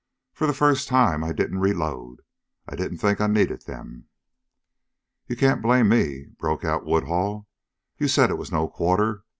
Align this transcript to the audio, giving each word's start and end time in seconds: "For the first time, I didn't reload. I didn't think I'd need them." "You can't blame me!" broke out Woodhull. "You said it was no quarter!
"For 0.33 0.47
the 0.47 0.53
first 0.55 0.87
time, 0.87 1.23
I 1.23 1.31
didn't 1.31 1.59
reload. 1.59 2.23
I 2.67 2.75
didn't 2.75 2.97
think 2.97 3.21
I'd 3.21 3.29
need 3.29 3.49
them." 3.51 4.07
"You 5.27 5.35
can't 5.35 5.61
blame 5.61 5.89
me!" 5.89 6.25
broke 6.39 6.65
out 6.65 6.85
Woodhull. 6.87 7.47
"You 7.99 8.07
said 8.07 8.31
it 8.31 8.37
was 8.39 8.51
no 8.51 8.67
quarter! 8.67 9.25